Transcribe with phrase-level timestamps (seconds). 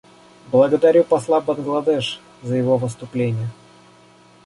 [0.51, 3.47] Благодарю посла Бангладеш за его выступление.